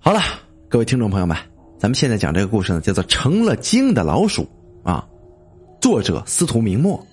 [0.00, 0.20] 好了，
[0.68, 1.36] 各位听众朋友们，
[1.76, 4.48] 咱们现在讲这个故事呢，叫做《成了精的老鼠》
[4.88, 5.04] 啊，
[5.80, 7.04] 作者司徒明末。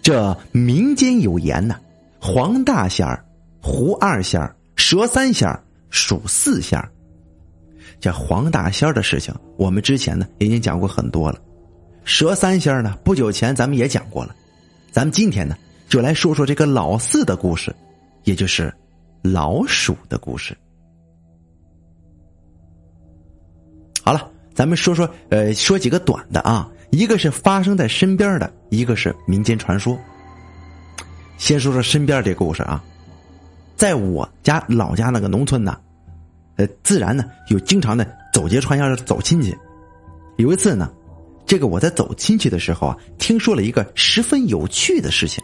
[0.00, 1.76] 这民间有言呢，
[2.20, 3.22] 黄大仙儿、
[3.60, 6.90] 胡二仙儿、蛇三仙儿、鼠四仙儿。
[7.98, 11.38] 这黄大仙儿的事情，我们之前呢已经讲过很多了。
[12.04, 14.34] 蛇三仙儿呢，不久前咱们也讲过了。
[14.92, 15.56] 咱们今天呢，
[15.88, 17.74] 就来说说这个老四的故事，
[18.22, 18.72] 也就是
[19.20, 20.56] 老鼠的故事。
[24.10, 26.68] 好了，咱们说说，呃，说几个短的啊。
[26.90, 29.96] 一个是发生在身边的，一个是民间传说。
[31.38, 32.82] 先说说身边这故事啊，
[33.76, 35.78] 在我家老家那个农村呢，
[36.56, 39.56] 呃，自然呢有经常的走街串巷的走亲戚。
[40.38, 40.90] 有一次呢，
[41.46, 45.40] 这个我在走亲戚的时候啊，听说了一个十分有趣的事情。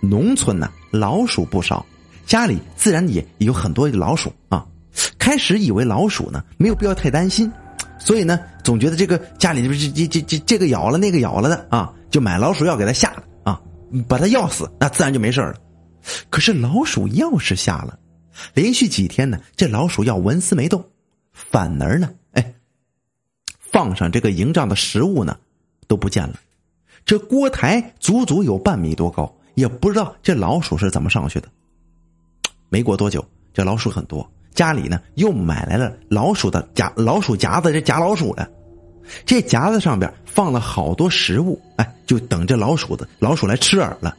[0.00, 1.84] 农村呢老鼠不少，
[2.24, 4.64] 家里自然也有很多老鼠啊。
[5.18, 7.50] 开始以为老鼠呢没有必要太担心。
[8.00, 13.60] 所以呢，总觉得这个家里这这这这这个咬了那个咬了的啊，就买老鼠药给它下了啊，
[14.06, 15.56] 把它药死，那自然就没事了。
[16.30, 17.98] 可是老鼠药是下了，
[18.54, 20.82] 连续几天呢，这老鼠药纹丝没动，
[21.32, 22.54] 反而呢，哎，
[23.58, 25.36] 放上这个营帐的食物呢
[25.88, 26.38] 都不见了。
[27.04, 31.48] 这锅台足足有半米多高，也不知道这老鼠是怎么上去的。
[32.68, 34.26] 没过多久，这老鼠很多。
[34.58, 38.50] 家里呢，又买来了老鼠的夹老鼠夹子，这夹老鼠的。
[39.24, 44.16] 这夹子上边放了好多食物，哎，就等着老鼠的老鼠来吃饵了。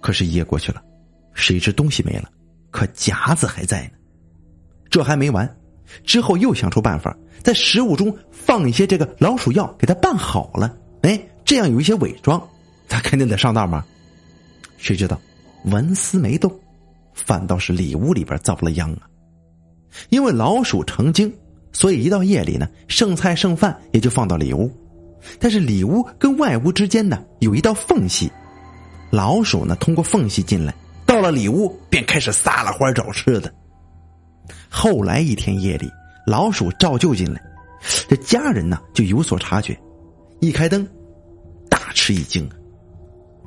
[0.00, 0.80] 可是，一夜过去了，
[1.34, 2.30] 谁知东西没了，
[2.70, 3.90] 可夹子还在呢。
[4.88, 5.52] 这还没完，
[6.04, 10.72] 之后又想出办法，在食物中放一些这个老鼠药，给它拌好了。
[11.02, 12.40] 哎，这样有一些伪装，
[12.88, 13.84] 他肯定得上当吧？
[14.76, 15.20] 谁知道
[15.64, 16.56] 纹丝没动。
[17.24, 19.02] 反倒是里屋里边遭了殃啊！
[20.10, 21.32] 因为老鼠成精，
[21.72, 24.70] 所以一到夜里呢，剩菜剩饭也就放到里屋。
[25.40, 28.30] 但是里屋跟外屋之间呢，有一道缝隙，
[29.10, 30.72] 老鼠呢通过缝隙进来，
[31.04, 33.52] 到了里屋便开始撒了欢找吃的。
[34.68, 35.90] 后来一天夜里，
[36.26, 37.42] 老鼠照旧进来，
[38.08, 39.78] 这家人呢就有所察觉，
[40.40, 40.86] 一开灯，
[41.68, 42.48] 大吃一惊！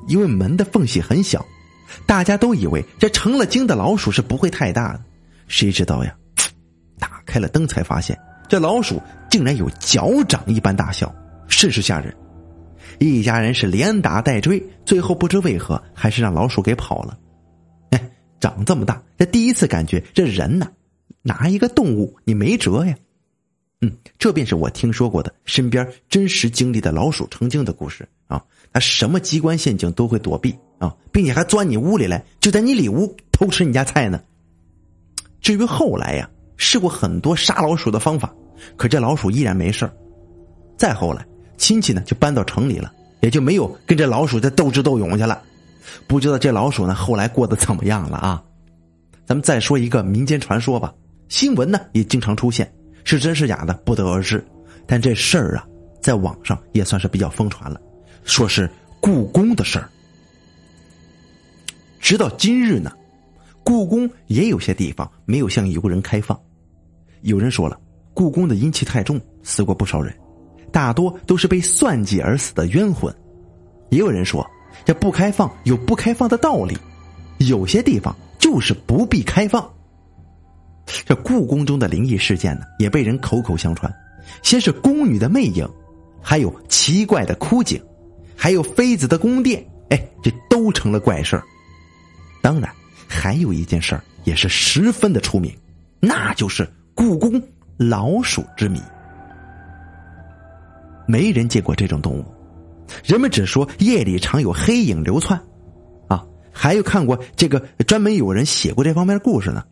[0.07, 1.45] 因为门的缝隙很小。
[2.05, 5.01] 大家都以为这成了精的老鼠是不会太大的，
[5.47, 6.15] 谁知道呀？
[6.99, 11.13] 打开了灯才发现，这老鼠竟然有脚掌一般大小，
[11.47, 12.15] 甚是吓人。
[12.99, 17.17] 一家人是连打带追，最后不知为何还是让老鼠给跑了。
[17.89, 20.67] 哎，长这么大，这第一次感觉这人呐，
[21.23, 22.95] 拿一个动物你没辙呀。
[23.81, 28.43] 嗯，这便是我听说过的身边真实经历的老鼠成精的故事啊。
[28.71, 30.55] 他什么机关陷阱都会躲避。
[30.81, 34.19] 啊，并且还钻你屋里来，就在你里屋偷吃你家菜呢。
[35.39, 36.27] 至于后来呀，
[36.57, 38.33] 试过很多杀老鼠的方法，
[38.75, 39.89] 可这老鼠依然没事
[40.75, 41.23] 再后来，
[41.57, 45.41] 亲戚呢就搬到城里了，也就没有跟这老鼠在斗智斗勇去了。
[46.07, 48.43] 不知道这老鼠呢后来过得怎么样了啊？
[49.27, 50.91] 咱们再说一个民间传说吧，
[51.29, 52.71] 新闻呢也经常出现，
[53.03, 54.43] 是真是假的不得而知。
[54.87, 55.65] 但这事儿啊，
[56.01, 57.79] 在网上也算是比较疯传了，
[58.23, 58.69] 说是
[58.99, 59.87] 故宫的事儿。
[62.01, 62.91] 直到今日呢，
[63.63, 66.37] 故宫也有些地方没有向游人开放。
[67.21, 67.79] 有人说了，
[68.13, 70.13] 故宫的阴气太重，死过不少人，
[70.71, 73.13] 大多都是被算计而死的冤魂。
[73.91, 74.45] 也有人说，
[74.83, 76.75] 这不开放有不开放的道理，
[77.37, 79.71] 有些地方就是不必开放。
[81.05, 83.93] 这故宫中的灵异事件呢，也被人口口相传。
[84.41, 85.69] 先是宫女的魅影，
[86.19, 87.79] 还有奇怪的枯井，
[88.35, 91.43] 还有妃子的宫殿，哎，这都成了怪事儿。
[92.41, 92.73] 当然，
[93.07, 95.55] 还有一件事儿也是十分的出名，
[95.99, 97.41] 那就是故宫
[97.77, 98.81] 老鼠之谜。
[101.07, 102.25] 没人见过这种动物，
[103.03, 105.39] 人们只说夜里常有黑影流窜，
[106.07, 109.63] 啊，还有看过这个专门有人写过这方面的故事呢。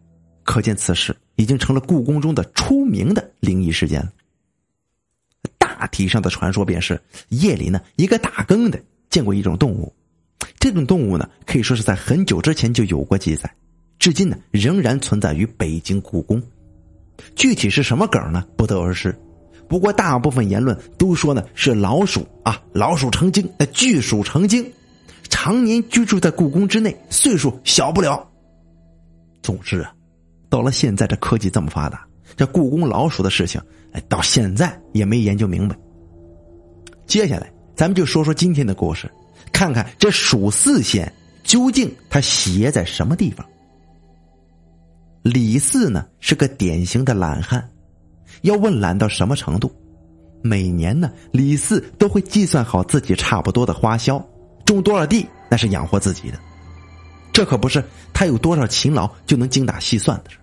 [0.44, 4.11] 可见此事已经成了故宫中的出名的灵异事件了。
[5.58, 6.99] 大体上的传说便是
[7.29, 9.93] 夜里呢，一个打更的见过一种动物。
[10.59, 13.50] 这种动物呢，可以说是在很久之前就有过记载，
[13.97, 16.41] 至今呢仍然存在于北京故宫。
[17.36, 18.46] 具体是什么梗呢？
[18.56, 19.14] 不得而知。
[19.68, 24.66] 不过大部分言论都说呢是老鼠啊，老鼠成精，那巨鼠成精，
[25.30, 28.28] 常年居住在故宫之内，岁数小不了。
[29.44, 29.94] 总之啊，
[30.50, 32.06] 到了现在这科技这么发达，
[32.36, 35.78] 这故宫老鼠的事情，哎，到现在也没研究明白。
[37.06, 39.09] 接下来，咱们就说说今天的故事。
[39.51, 41.11] 看看这蜀四县
[41.43, 43.46] 究竟它邪在什么地方？
[45.22, 47.69] 李四呢是个典型的懒汉。
[48.43, 49.72] 要问懒到什么程度？
[50.41, 54.23] 每年呢，李四都会计算好自己差不多的花销，
[54.66, 56.40] 种多少地那是养活自己的。
[57.34, 60.37] 这可不是他有多少勤劳就能精打细算的事。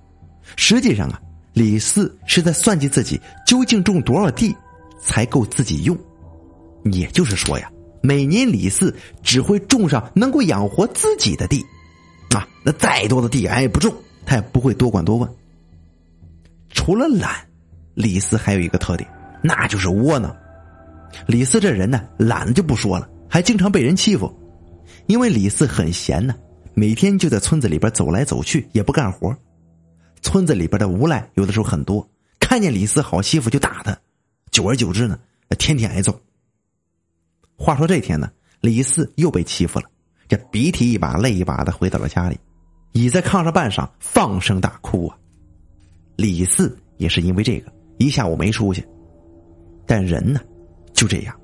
[0.56, 1.20] 实际上啊，
[1.54, 4.54] 李四是在算计自己究竟种多少地
[5.00, 5.96] 才够自己用。
[6.92, 7.70] 也就是说呀，
[8.06, 11.66] 每年李四只会种上能够养活自己的地，
[12.30, 13.92] 啊，那再多的地俺也不种，
[14.24, 15.28] 他也不会多管多问。
[16.70, 17.34] 除了懒，
[17.94, 19.10] 李四还有一个特点。
[19.42, 20.34] 那就是窝囊。
[21.26, 24.32] 李四这人呢，懒就不说了，还经常被人欺负。
[25.06, 26.34] 因为李四很闲呢，
[26.74, 29.36] 每天就在村子里边走来走去，也不干活。
[30.22, 33.96] 村子里边的无赖有的时候很多，看见李四好欺负就打他，
[34.50, 35.18] 久而久之呢，
[35.58, 36.18] 天天挨揍。
[37.56, 38.30] 话说这天呢，
[38.60, 39.86] 李四又被欺负了，
[40.28, 42.38] 这鼻涕一把泪一把的回到了家里，
[42.92, 45.16] 倚在炕上半晌，放声大哭啊。
[46.16, 48.86] 李四也是因为这个一下午没出去。
[49.86, 50.40] 但人呢，
[50.92, 51.34] 就这样，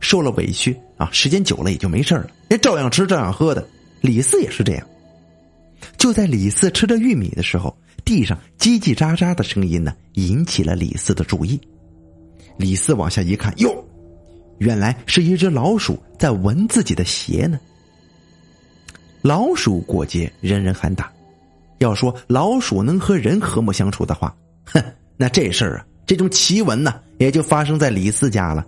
[0.00, 3.66] 受了委屈啊，时间久了也就没事了，人照样吃照样喝的。
[4.00, 4.86] 李四也是这样。
[5.96, 7.74] 就在李四吃着玉米的时候，
[8.04, 11.58] 地上叽叽喳喳的声音呢，引起了李四的注意。
[12.58, 13.84] 李四往下一看，哟，
[14.58, 17.58] 原来是一只老鼠在闻自己的鞋呢。
[19.22, 21.10] 老鼠过街，人人喊打。
[21.78, 24.34] 要说老鼠能和人和睦相处的话，
[24.64, 24.82] 哼，
[25.16, 25.86] 那这事儿啊。
[26.06, 28.64] 这种奇闻呢，也就发生在李四家了。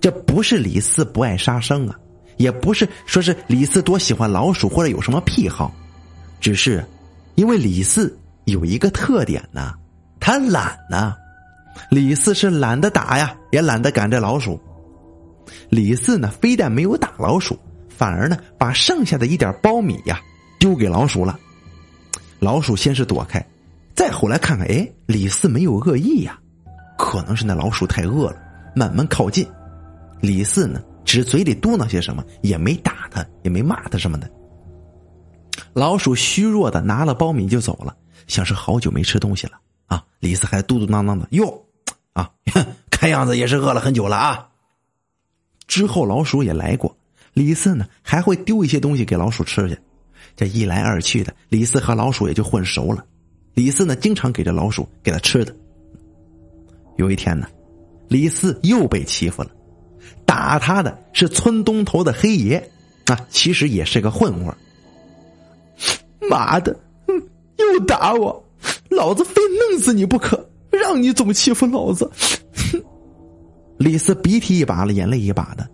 [0.00, 1.98] 这不是李四不爱杀生啊，
[2.36, 5.72] 也不是说是李四多喜欢老鼠或者有什么癖好，
[6.40, 6.84] 只是
[7.34, 8.16] 因为李四
[8.46, 9.74] 有一个特点呢，
[10.18, 11.14] 他懒呢。
[11.90, 14.60] 李四是懒得打呀，也懒得赶这老鼠。
[15.68, 20.20] 李四呢，非但没有打老鼠，反而呢，把剩下的一点苞米呀
[20.58, 21.38] 丢给老鼠了。
[22.38, 23.44] 老鼠先是躲开。
[23.94, 26.38] 再后来看看，哎，李四没有恶意呀，
[26.98, 28.36] 可能是那老鼠太饿了，
[28.74, 29.46] 慢慢靠近。
[30.20, 34.28] 李四呢，只嘴里嘟囔些什么，也没打他，也没骂他什么的。
[35.72, 37.94] 老鼠虚弱的拿了苞米就走了，
[38.26, 39.52] 像是好久没吃东西了
[39.86, 40.04] 啊。
[40.20, 41.64] 李四还嘟嘟囔囔的，哟，
[42.12, 42.30] 啊，
[42.90, 44.48] 看样子也是饿了很久了啊。
[45.66, 46.96] 之后老鼠也来过，
[47.32, 49.78] 李四呢还会丢一些东西给老鼠吃去，
[50.36, 53.04] 这一来二去的，李四和老鼠也就混熟了。
[53.54, 55.54] 李四呢，经常给这老鼠给他吃的。
[56.96, 57.46] 有一天呢，
[58.08, 59.50] 李四又被欺负了，
[60.26, 62.70] 打他的是村东头的黑爷，
[63.06, 64.54] 啊，其实也是个混混。
[66.28, 66.76] 妈的，
[67.56, 68.43] 又打我，
[68.94, 69.34] 老子非
[69.70, 70.48] 弄死你不可！
[70.70, 72.10] 让你总欺负老子。
[73.78, 75.68] 李四鼻涕一把了，眼泪一把的。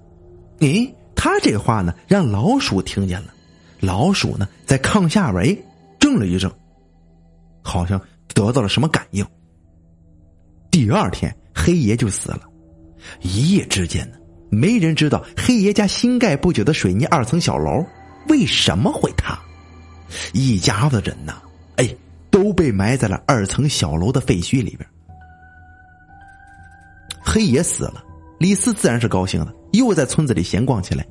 [0.61, 3.32] 诶，他这话呢，让老鼠听见了。
[3.81, 5.58] 老鼠呢，在炕下边哎，
[5.99, 6.50] 怔了一怔。
[7.62, 8.00] 好像
[8.34, 9.25] 得到了什么感应。
[10.70, 12.43] 第二天，黑爷就死了。
[13.20, 14.16] 一夜之间呢，
[14.50, 17.84] 没人知道黑爷家新盖不久的水泥二层小楼
[18.28, 19.38] 为什么会塌。
[20.32, 21.40] 一家子人呐，
[21.76, 21.88] 哎，
[22.60, 24.86] 被埋在了二层小楼的废墟里边。
[27.18, 28.04] 黑爷死了，
[28.38, 31.06] 李四自然是高兴了，又在村子里闲逛起来。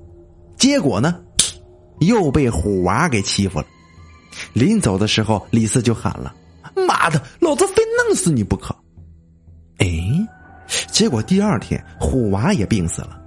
[0.58, 1.20] 结果呢，
[2.02, 3.66] 又被虎娃给欺负了。
[4.54, 6.36] 临走的时候，李四就喊了
[6.88, 8.76] ：“妈的，老子非弄死你不可！”
[9.80, 9.88] 哎，
[10.92, 13.20] 结果第二天虎娃也病死了。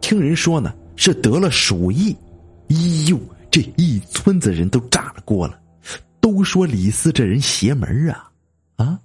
[0.00, 2.16] 听人说呢，是得了鼠疫。
[2.68, 2.76] 哎
[3.08, 3.18] 呦，
[3.50, 5.58] 这一村子人都炸了锅了，
[6.24, 8.32] 都说李四这人邪门啊！
[8.76, 8.98] 啊，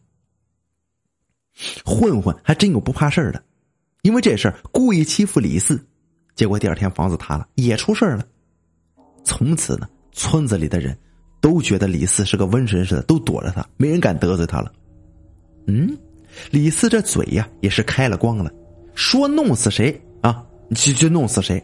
[1.84, 3.44] 混混还真有不怕事的，
[4.04, 5.86] 因为这事儿故意欺负李四，
[6.34, 8.26] 结果第二天房子塌了，也出事了。
[9.26, 9.90] 从此呢。
[10.12, 10.98] 村子里的人
[11.40, 14.74] 都觉得李四是个瘟神似的，都躲着他，没人敢得罪他了。
[15.68, 15.98] 嗯，
[16.52, 18.52] 李四这嘴呀也是开了光了，
[18.96, 20.46] 说弄死谁啊，
[20.76, 21.62] 就就弄死谁。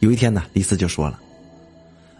[0.00, 1.20] 有一天呢，李四就说了：“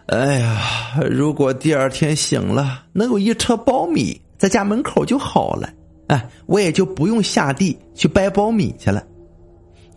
[0.07, 5.69] 哎呀，如果第二天醒了，能有一车苞米在家门口就好了，
[6.07, 9.03] 哎，我也就不用下地去掰苞米去了。”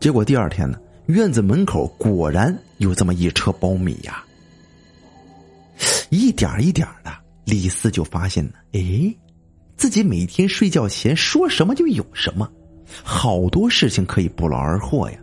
[0.01, 0.79] 结果第二天呢。
[1.07, 4.25] 院子门口果然有这么一车苞米呀，
[6.11, 7.13] 一点一点的，
[7.45, 9.15] 李四就发现了，哎，
[9.77, 12.51] 自己每天睡觉前说什么就有什么，
[13.05, 15.17] 好多事情可以不劳而获呀。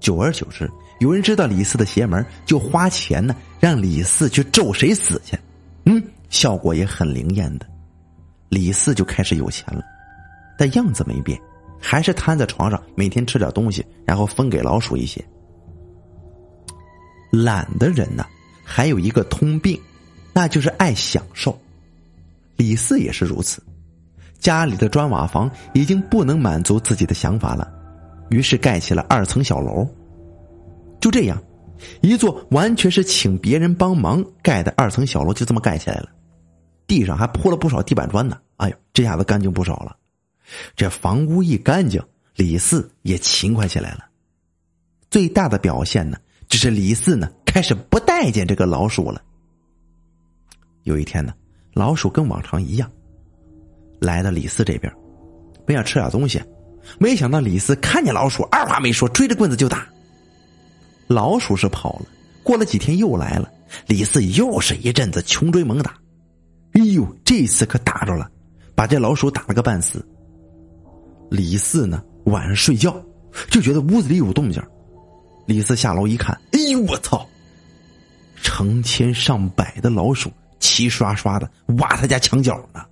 [0.00, 0.66] 久而久之，
[1.02, 5.36] 有人知道李四的邪门，就花钱呢，让李四去咒谁死去，
[5.84, 7.66] 嗯，效果也很灵验的，
[8.48, 9.82] 李四就开始有钱了，
[10.56, 11.36] 但样子没变。
[11.80, 15.20] 还是瘫在床上，每天吃点东西，然后分给老鼠一些。
[17.32, 18.24] 懒的人呢，
[18.62, 19.76] 还有一个通病，
[20.32, 21.58] 那就是爱享受。
[22.54, 23.60] 李四也是如此，
[24.38, 27.68] 家里的砖瓦房已经不能满足自己的想法了，
[28.30, 29.84] 于是盖起了二层小楼。
[31.02, 31.42] 就这样，
[32.00, 36.08] 一座完全是请别人帮忙盖的二层小楼就这么盖起来了，
[36.86, 38.38] 地上还铺了不少地板砖呢。
[38.58, 39.96] 哎呦，这下子干净不少了。
[40.76, 42.00] 这房屋一干净，
[42.36, 44.06] 李四也勤快起来了。
[45.10, 46.16] 最大的表现呢，
[46.46, 49.20] 就是李四呢开始不待见这个老鼠了。
[50.84, 51.34] 有一天呢，
[51.74, 52.88] 老鼠跟往常一样，
[53.98, 54.92] 来到李四这边，
[55.66, 56.40] 本想吃点东西，
[57.00, 59.84] 没想到李四看见老鼠，二话没说，追着棍子就打。
[61.12, 62.06] 老鼠是跑了，
[62.42, 63.50] 过了几天又来了，
[63.86, 65.94] 李四又是一阵子穷追猛打。
[66.72, 68.30] 哎呦，这次可打着了，
[68.74, 70.04] 把这老鼠打了个半死。
[71.30, 72.94] 李四呢，晚上睡觉
[73.50, 74.62] 就觉得屋子里有动静，
[75.46, 77.26] 李四下楼一看，哎呦我操！
[78.42, 80.30] 成千上百的老鼠。
[80.58, 82.84] 齐刷刷的挖他家墙角呢。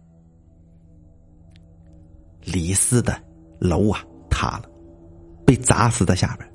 [2.45, 3.17] 李四的
[3.61, 4.69] 楼啊塌了，
[5.47, 6.50] 被砸死在下边。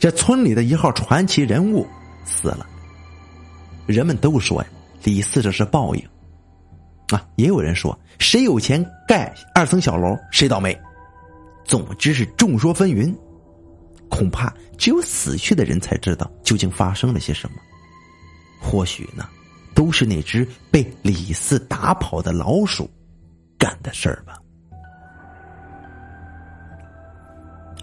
[0.00, 1.86] 这村里的一号传奇人物
[2.24, 2.66] 死了。
[3.86, 4.68] 人们都说呀，
[5.04, 6.02] 李四这是报应
[7.10, 7.24] 啊。
[7.36, 10.76] 也有人说，谁有钱盖二层小楼，谁倒霉。
[11.64, 13.14] 总之是众说纷纭，
[14.08, 17.56] 恐怕只有死去的人才知道究竟发生了些什么。
[18.60, 19.28] 或许呢？
[19.72, 22.90] 都是那只被李四打跑的老鼠
[23.56, 24.36] 干的事儿吧。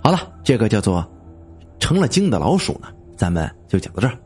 [0.04, 1.10] 好了，这个叫做
[1.88, 4.20] 成了精的老鼠呢，咱们就讲到这儿。